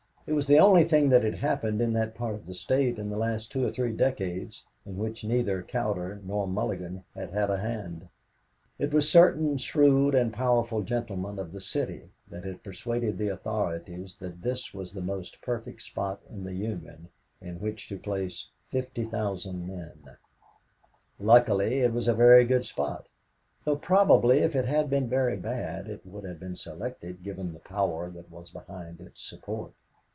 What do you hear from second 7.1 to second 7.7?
had had a